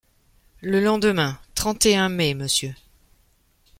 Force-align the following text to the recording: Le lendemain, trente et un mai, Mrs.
Le 0.61 0.79
lendemain, 0.83 1.37
trente 1.53 1.85
et 1.85 1.95
un 1.95 2.09
mai, 2.09 2.33
Mrs. 2.33 2.73